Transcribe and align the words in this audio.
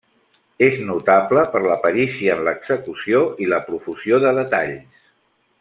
És 0.67 0.79
notable 0.87 1.43
per 1.57 1.61
la 1.67 1.77
perícia 1.83 2.37
en 2.37 2.43
l'execució 2.49 3.23
i 3.47 3.53
la 3.55 3.63
profusió 3.71 4.23
de 4.25 4.37
detalls. 4.43 5.01